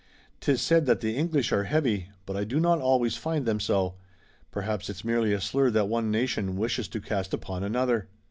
[0.39, 3.97] 'Tis said that the English are heavy, but I do not always find them so.
[4.49, 8.07] Perhaps it's merely a slur that one nation wishes to cast upon another."